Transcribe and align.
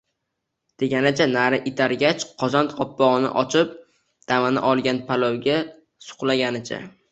Deganicha 0.83 1.27
nari 1.33 1.59
itargach, 1.71 2.25
qozon 2.45 2.71
qopqog`ini 2.79 3.31
ochib 3.43 3.77
damini 4.33 4.67
olgan 4.73 5.05
palovga 5.13 5.63
suqlanganicha 6.11 6.85